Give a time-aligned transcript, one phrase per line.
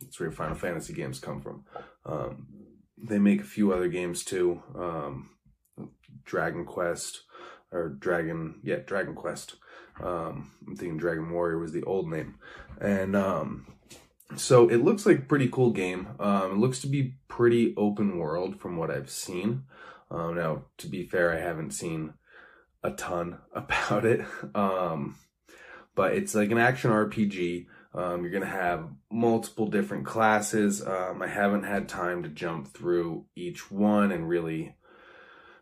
[0.00, 1.64] That's where Final Fantasy games come from.
[2.04, 2.61] Um,
[3.02, 4.62] they make a few other games too.
[4.74, 5.30] Um,
[6.24, 7.22] Dragon Quest
[7.72, 9.56] or Dragon, yeah, Dragon Quest.
[10.02, 12.36] Um, I'm thinking Dragon Warrior was the old name,
[12.80, 13.66] and um,
[14.36, 16.08] so it looks like pretty cool game.
[16.18, 19.64] Um, it looks to be pretty open world from what I've seen.
[20.10, 22.14] Um, now, to be fair, I haven't seen
[22.82, 25.16] a ton about it, um,
[25.94, 27.66] but it's like an action RPG.
[27.94, 30.84] Um, you're going to have multiple different classes.
[30.86, 34.76] Um, I haven't had time to jump through each one and really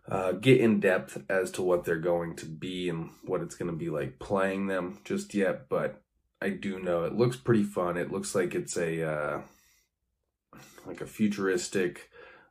[0.09, 3.71] uh, get in depth as to what they're going to be and what it's going
[3.71, 5.69] to be like playing them just yet.
[5.69, 6.01] But
[6.41, 7.97] I do know it looks pretty fun.
[7.97, 9.41] It looks like it's a uh,
[10.87, 12.11] like a futuristic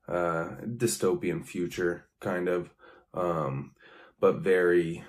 [0.09, 2.69] uh, dystopian future kind of,
[3.13, 3.73] um,
[4.19, 5.03] but very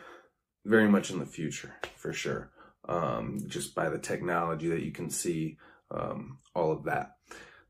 [0.65, 2.51] very much in the future for sure
[2.91, 5.57] um, just by the technology that you can see,
[5.91, 7.13] um, all of that.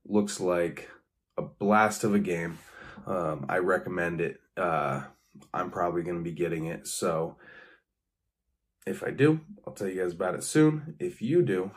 [0.07, 0.89] Looks like
[1.37, 2.59] a blast of a game.
[3.07, 4.41] Um, I recommend it.
[4.57, 5.03] Uh,
[5.53, 6.87] I'm probably going to be getting it.
[6.87, 7.37] So
[8.87, 10.97] if I do, I'll tell you guys about it soon.
[10.99, 11.71] If you do,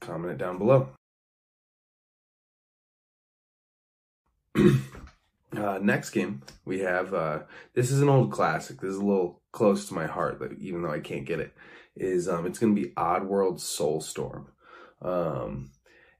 [0.00, 0.88] comment it down below.
[5.56, 7.40] uh, next game we have uh,
[7.74, 8.80] this is an old classic.
[8.80, 11.54] This is a little close to my heart, even though I can't get it
[12.00, 14.46] is um, it's going to be Oddworld Soulstorm.
[15.02, 15.70] Um,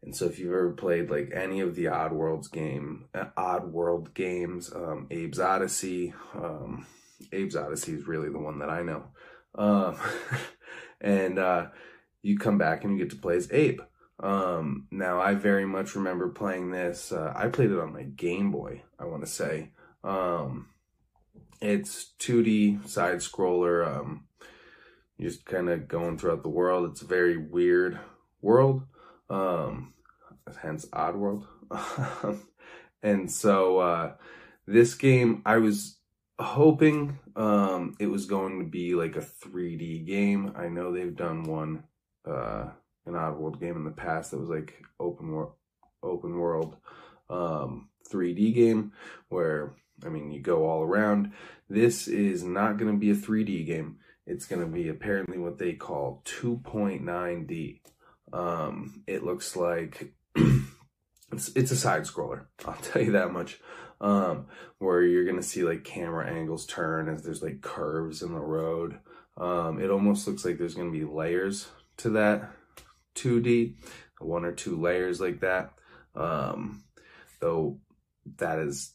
[0.02, 4.72] and so if you've ever played like any of the Oddworld's game, uh, Oddworld games,
[4.72, 6.86] um, Abe's Odyssey, um,
[7.32, 9.04] Abe's Odyssey is really the one that I know.
[9.54, 9.98] Um,
[11.00, 11.66] and uh,
[12.22, 13.80] you come back and you get to play as Abe.
[14.20, 17.12] Um, now I very much remember playing this.
[17.12, 18.82] Uh, I played it on my Game Boy.
[18.98, 19.72] I want to say.
[20.04, 20.68] Um,
[21.60, 23.86] it's 2D side scroller.
[23.86, 24.27] Um,
[25.18, 26.88] you're just kind of going throughout the world.
[26.90, 27.98] It's a very weird
[28.40, 28.84] world,
[29.28, 29.92] um,
[30.62, 31.46] hence odd world.
[33.02, 34.12] and so uh,
[34.66, 35.98] this game, I was
[36.38, 40.52] hoping um, it was going to be like a 3D game.
[40.56, 41.82] I know they've done one,
[42.24, 42.68] uh,
[43.04, 45.52] an Oddworld game in the past that was like open world,
[46.02, 46.76] open world
[47.28, 48.92] um, 3D game
[49.28, 49.74] where
[50.04, 51.32] I mean you go all around.
[51.68, 55.58] This is not going to be a 3D game it's going to be apparently what
[55.58, 57.80] they call 2.9D.
[58.30, 60.12] Um, it looks like
[61.32, 62.44] it's, it's a side scroller.
[62.66, 63.58] I'll tell you that much.
[64.00, 64.46] Um,
[64.78, 68.40] where you're going to see like camera angles turn as there's like curves in the
[68.40, 68.98] road.
[69.38, 72.50] Um, it almost looks like there's going to be layers to that
[73.16, 73.76] 2D,
[74.20, 75.72] one or two layers like that.
[76.14, 76.84] Um,
[77.40, 77.80] though
[78.36, 78.92] that is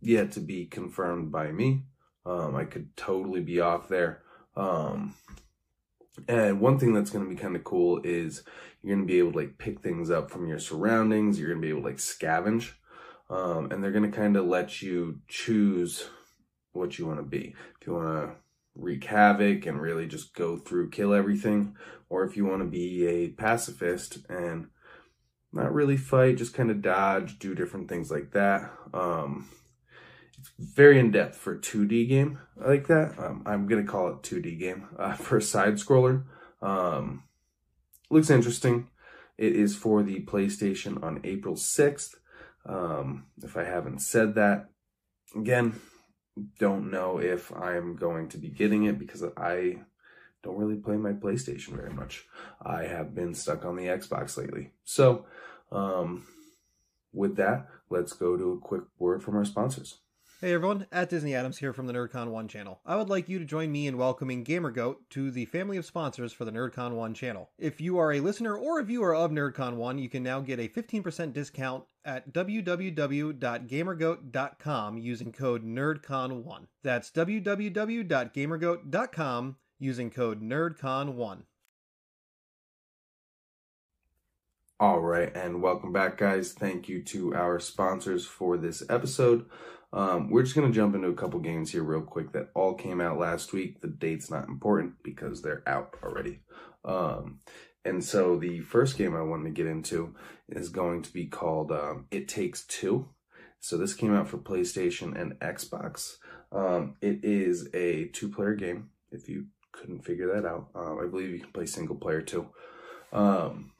[0.00, 1.82] yet to be confirmed by me.
[2.24, 4.22] Um, I could totally be off there.
[4.56, 5.14] Um,
[6.28, 8.42] and one thing that's going to be kind of cool is
[8.82, 11.38] you're going to be able to like pick things up from your surroundings.
[11.38, 12.72] You're going to be able to like scavenge.
[13.28, 16.08] Um, and they're going to kind of let you choose
[16.72, 17.54] what you want to be.
[17.80, 18.36] If you want to
[18.74, 21.74] wreak havoc and really just go through, kill everything,
[22.08, 24.68] or if you want to be a pacifist and
[25.52, 28.70] not really fight, just kind of dodge, do different things like that.
[28.94, 29.48] Um,
[30.58, 33.18] very in depth for a 2D game like that.
[33.18, 36.24] Um, I'm gonna call it 2D game uh, for a side scroller.
[36.62, 37.24] Um,
[38.10, 38.88] looks interesting.
[39.38, 42.14] It is for the PlayStation on April 6th.
[42.64, 44.70] Um, if I haven't said that,
[45.34, 45.78] again,
[46.58, 49.76] don't know if I'm going to be getting it because I
[50.42, 52.24] don't really play my PlayStation very much.
[52.62, 54.72] I have been stuck on the Xbox lately.
[54.84, 55.26] So,
[55.72, 56.26] um,
[57.12, 59.98] with that, let's go to a quick word from our sponsors.
[60.38, 62.80] Hey everyone, at Disney Adams here from the NerdCon 1 channel.
[62.84, 66.34] I would like you to join me in welcoming GamerGoat to the family of sponsors
[66.34, 67.48] for the NerdCon 1 channel.
[67.58, 70.60] If you are a listener or a viewer of NerdCon 1, you can now get
[70.60, 76.66] a 15% discount at www.gamergoat.com using code NerdCon1.
[76.82, 81.38] That's www.gamergoat.com using code NerdCon1.
[84.78, 86.52] All right, and welcome back, guys.
[86.52, 89.46] Thank you to our sponsors for this episode.
[89.92, 92.74] Um, we're just going to jump into a couple games here real quick that all
[92.74, 93.80] came out last week.
[93.80, 96.40] The date's not important because they're out already.
[96.84, 97.40] Um,
[97.84, 100.14] and so the first game I wanted to get into
[100.48, 103.08] is going to be called um, It Takes Two.
[103.60, 106.16] So this came out for PlayStation and Xbox.
[106.52, 110.68] Um, it is a two player game, if you couldn't figure that out.
[110.74, 112.48] Um, I believe you can play single player too.
[113.12, 113.72] Um,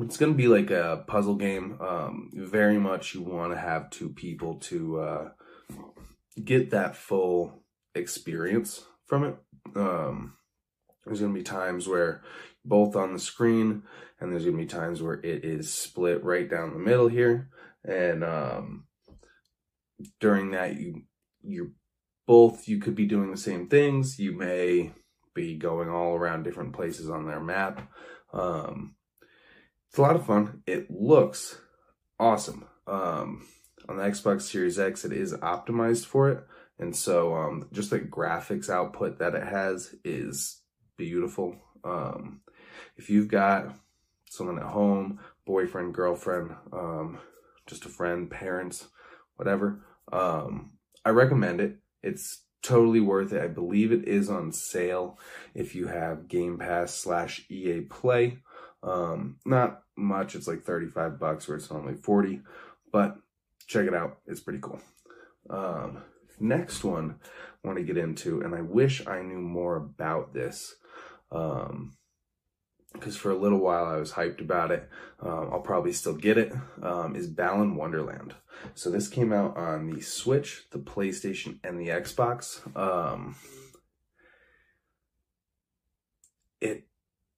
[0.00, 1.78] it's going to be like a puzzle game.
[1.80, 5.28] Um, very much you want to have two people to uh,
[6.42, 7.62] get that full
[7.94, 9.36] experience from it.
[9.76, 10.36] Um,
[11.04, 12.22] there's going to be times where
[12.64, 13.82] both on the screen,
[14.20, 17.50] and there's going to be times where it is split right down the middle here.
[17.84, 18.84] And um,
[20.20, 21.02] during that, you
[21.42, 21.72] you're
[22.26, 24.18] both you could be doing the same things.
[24.18, 24.92] You may
[25.34, 27.90] be going all around different places on their map.
[28.32, 28.94] Um,
[29.92, 30.62] it's a lot of fun.
[30.66, 31.58] It looks
[32.18, 32.64] awesome.
[32.86, 33.46] Um,
[33.86, 36.42] on the Xbox Series X, it is optimized for it.
[36.78, 40.62] And so um, just the graphics output that it has is
[40.96, 41.56] beautiful.
[41.84, 42.40] Um,
[42.96, 43.74] if you've got
[44.30, 47.18] someone at home, boyfriend, girlfriend, um,
[47.66, 48.88] just a friend, parents,
[49.36, 50.70] whatever, um,
[51.04, 51.76] I recommend it.
[52.02, 53.42] It's totally worth it.
[53.42, 55.18] I believe it is on sale
[55.54, 58.38] if you have Game Pass slash EA Play.
[58.82, 60.34] Um, not much.
[60.34, 62.40] It's like 35 bucks where it's only 40,
[62.92, 63.16] but
[63.66, 64.18] check it out.
[64.26, 64.80] It's pretty cool.
[65.48, 65.98] Um,
[66.40, 67.16] next one
[67.64, 70.74] I want to get into, and I wish I knew more about this.
[71.30, 71.96] Um,
[72.92, 74.88] because for a little while I was hyped about it.
[75.20, 76.52] Um, I'll probably still get it.
[76.82, 78.34] Um, is Balan Wonderland.
[78.74, 82.60] So this came out on the Switch, the PlayStation, and the Xbox.
[82.76, 83.36] Um,
[86.60, 86.86] it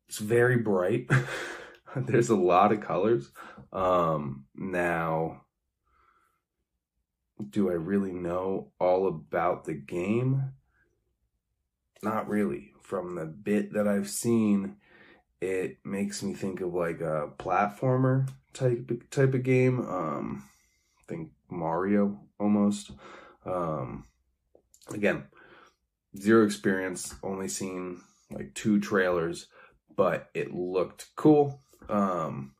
[0.08, 1.08] it's very bright.
[1.96, 3.30] There's a lot of colors.
[3.72, 5.42] Um, now,
[7.50, 10.52] do I really know all about the game?
[12.02, 12.72] Not really.
[12.82, 14.76] From the bit that I've seen,
[15.40, 19.80] it makes me think of like a platformer type type of game.
[19.80, 20.44] Um,
[20.98, 22.90] I think Mario almost.
[23.46, 24.04] Um,
[24.92, 25.24] again,
[26.16, 29.48] zero experience, only seen like two trailers,
[29.96, 31.62] but it looked cool.
[31.88, 32.54] Um,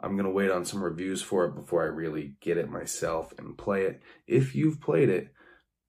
[0.00, 3.56] I'm gonna wait on some reviews for it before I really get it myself and
[3.56, 4.02] play it.
[4.26, 5.32] If you've played it,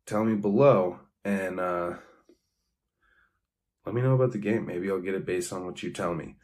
[0.05, 1.95] tell me below and uh,
[3.85, 4.65] let me know about the game.
[4.65, 6.35] Maybe I'll get it based on what you tell me.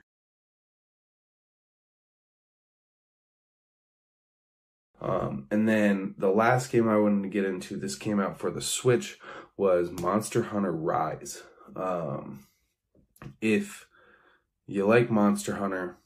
[5.02, 8.52] Um, and then the last game I wanted to get into, this came out for
[8.52, 9.18] the Switch,
[9.58, 11.42] was Monster Hunter Rise.
[11.76, 12.46] Um,
[13.42, 13.88] if
[14.72, 15.98] you like Monster Hunter,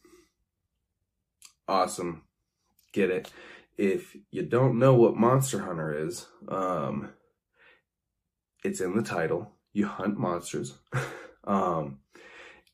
[1.67, 2.23] awesome,
[2.93, 3.31] get it.
[3.77, 7.09] If you don't know what Monster Hunter is, um,
[8.63, 9.51] it's in the title.
[9.73, 10.73] You hunt monsters.
[11.43, 11.99] um,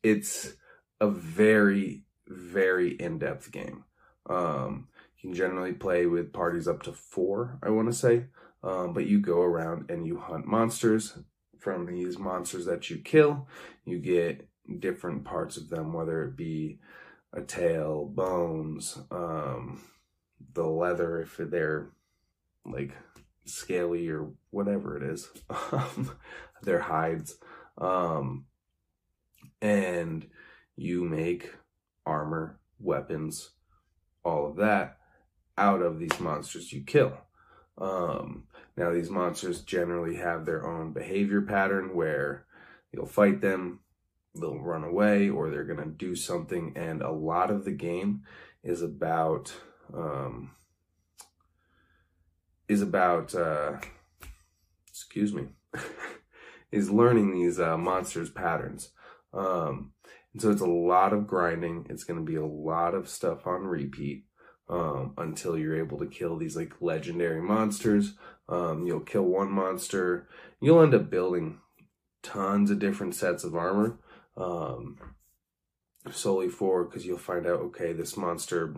[0.03, 0.53] it's
[0.99, 3.83] a very, very in-depth game.
[4.29, 8.25] Um, you can generally play with parties up to four, I want to say.
[8.63, 11.17] Um, but you go around and you hunt monsters.
[11.59, 13.47] From these monsters that you kill,
[13.85, 16.79] you get different parts of them, whether it be
[17.33, 19.81] a tail, bones, um,
[20.53, 21.89] the leather, if they're
[22.65, 22.91] like
[23.45, 25.29] scaly or whatever it is,
[25.71, 26.17] um,
[26.63, 27.37] their hides.
[27.77, 28.45] Um,
[29.61, 30.27] and
[30.75, 31.53] you make
[32.05, 33.51] armor, weapons,
[34.23, 34.97] all of that
[35.57, 37.17] out of these monsters you kill.
[37.77, 38.45] Um,
[38.77, 42.45] now, these monsters generally have their own behavior pattern where
[42.91, 43.81] you'll fight them,
[44.35, 46.73] they'll run away, or they're going to do something.
[46.75, 48.23] And a lot of the game
[48.63, 49.53] is about,
[49.93, 50.51] um,
[52.67, 53.77] is about, uh,
[54.89, 55.47] excuse me,
[56.71, 58.91] is learning these uh, monsters' patterns.
[59.33, 59.91] Um,
[60.33, 61.87] and so it's a lot of grinding.
[61.89, 64.25] It's going to be a lot of stuff on repeat.
[64.69, 68.13] um, until you're able to kill these like legendary monsters.
[68.47, 70.27] Um, you'll kill one monster,
[70.61, 71.59] you'll end up building
[72.23, 73.97] tons of different sets of armor
[74.41, 74.97] um,
[76.11, 78.75] solely for because you'll find out okay, this monster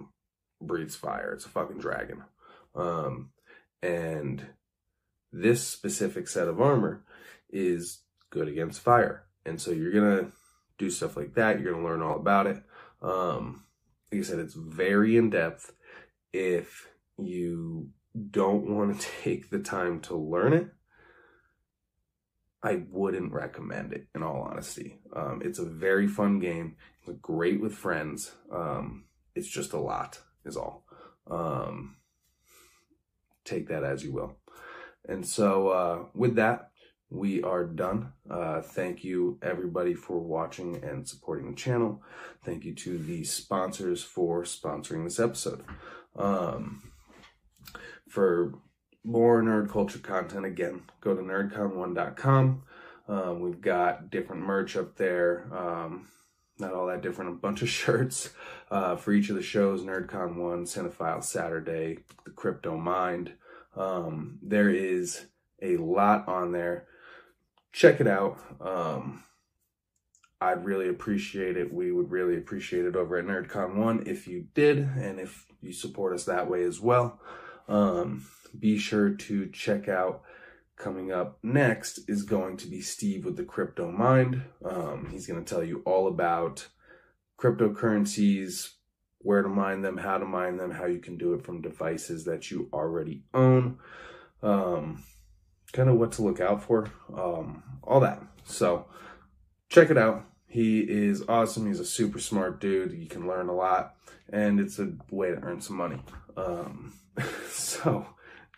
[0.61, 1.31] breathes fire.
[1.33, 2.23] It's a fucking dragon,
[2.75, 3.29] um,
[3.81, 4.45] and
[5.31, 7.03] this specific set of armor
[7.49, 10.31] is good against fire, and so you're gonna
[10.77, 11.59] do stuff like that.
[11.59, 12.61] You're gonna learn all about it.
[13.01, 13.63] Um,
[14.11, 15.73] like I said, it's very in depth.
[16.31, 17.89] If you
[18.31, 20.67] don't want to take the time to learn it,
[22.63, 24.99] I wouldn't recommend it in all honesty.
[25.13, 26.77] Um, it's a very fun game.
[27.01, 28.31] It's great with friends.
[28.49, 29.03] Um,
[29.35, 30.85] it's just a lot, is all.
[31.29, 31.97] Um,
[33.43, 34.37] take that as you will.
[35.07, 36.71] And so, uh, with that,
[37.09, 38.13] we are done.
[38.29, 42.01] Uh, thank you, everybody, for watching and supporting the channel.
[42.45, 45.63] Thank you to the sponsors for sponsoring this episode.
[46.15, 46.81] Um,
[48.07, 48.53] for
[49.03, 52.63] more nerd culture content, again, go to nerdcon1.com.
[53.07, 55.47] Um, we've got different merch up there.
[55.51, 56.07] Um,
[56.59, 58.29] not all that different, a bunch of shirts
[58.71, 63.33] uh, for each of the shows NerdCon 1, Cinephile Saturday, The Crypto Mind.
[63.75, 65.25] Um, there is
[65.61, 66.87] a lot on there.
[67.71, 68.37] Check it out.
[68.61, 69.23] Um,
[70.39, 71.73] I'd really appreciate it.
[71.73, 75.73] We would really appreciate it over at NerdCon 1 if you did, and if you
[75.73, 77.19] support us that way as well.
[77.67, 78.25] Um,
[78.57, 80.23] be sure to check out
[80.75, 84.43] coming up next is going to be Steve with the Crypto Mind.
[84.63, 86.67] Um, he's going to tell you all about
[87.39, 88.69] cryptocurrencies,
[89.19, 92.25] where to mine them, how to mine them, how you can do it from devices
[92.25, 93.77] that you already own,
[94.41, 95.03] um,
[95.71, 98.21] kind of what to look out for, um, all that.
[98.43, 98.87] So
[99.69, 100.25] check it out.
[100.53, 101.65] He is awesome.
[101.65, 102.91] He's a super smart dude.
[102.91, 103.95] You can learn a lot,
[104.29, 105.99] and it's a way to earn some money.
[106.37, 106.93] Um,
[107.49, 108.05] so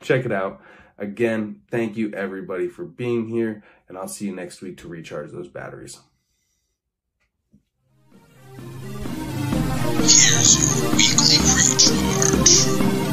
[0.02, 0.62] check it out.
[0.98, 5.32] Again, thank you everybody for being here, and I'll see you next week to recharge
[5.32, 6.02] those batteries.
[10.02, 13.05] Here's your weekly preach.